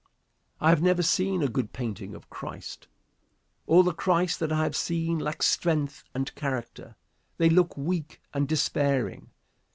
I 0.59 0.69
have 0.69 0.81
never 0.81 1.03
seen 1.03 1.43
a 1.43 1.47
good 1.47 1.73
painting 1.73 2.15
of 2.15 2.27
Christ. 2.31 2.87
All 3.67 3.83
the 3.83 3.93
Christs 3.93 4.35
that 4.39 4.51
I 4.51 4.63
have 4.63 4.75
seen 4.75 5.19
lack 5.19 5.43
strength 5.43 6.03
and 6.15 6.33
character. 6.33 6.95
They 7.37 7.51
look 7.51 7.77
weak 7.77 8.19
and 8.33 8.47
despairing. 8.47 9.29